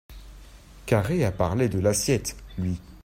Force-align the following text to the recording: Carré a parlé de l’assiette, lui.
Carré 0.87 1.23
a 1.25 1.31
parlé 1.31 1.69
de 1.69 1.77
l’assiette, 1.79 2.35
lui. 2.57 2.79